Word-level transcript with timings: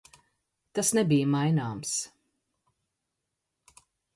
Tas 0.77 0.89
nebija 0.99 1.27
main?ms. 1.35 1.93